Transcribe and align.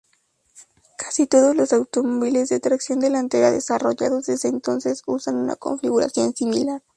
Casi 0.97 1.27
todos 1.27 1.55
los 1.55 1.73
automóviles 1.73 2.49
de 2.49 2.59
tracción 2.59 2.99
delantera 3.01 3.51
desarrollados 3.51 4.25
desde 4.25 4.49
entonces 4.49 5.03
usan 5.05 5.35
una 5.35 5.55
configuración 5.57 6.35
similar. 6.35 6.81